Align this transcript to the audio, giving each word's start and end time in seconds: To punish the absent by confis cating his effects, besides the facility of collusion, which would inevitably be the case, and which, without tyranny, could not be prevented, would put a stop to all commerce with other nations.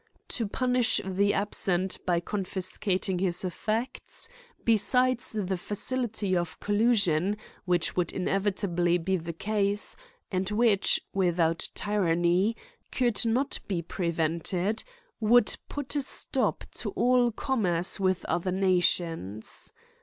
To 0.29 0.47
punish 0.47 0.99
the 1.05 1.31
absent 1.35 1.99
by 2.07 2.19
confis 2.21 2.79
cating 2.79 3.19
his 3.19 3.45
effects, 3.45 4.27
besides 4.65 5.33
the 5.33 5.57
facility 5.57 6.35
of 6.35 6.59
collusion, 6.59 7.37
which 7.65 7.95
would 7.95 8.11
inevitably 8.11 8.97
be 8.97 9.15
the 9.17 9.31
case, 9.31 9.95
and 10.31 10.49
which, 10.49 11.01
without 11.13 11.69
tyranny, 11.75 12.57
could 12.91 13.23
not 13.27 13.59
be 13.67 13.83
prevented, 13.83 14.83
would 15.19 15.55
put 15.69 15.95
a 15.95 16.01
stop 16.01 16.63
to 16.71 16.89
all 16.95 17.29
commerce 17.31 17.99
with 17.99 18.25
other 18.25 18.51
nations. 18.51 19.71